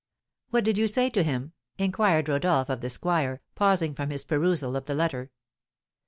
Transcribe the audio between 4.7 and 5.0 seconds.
of the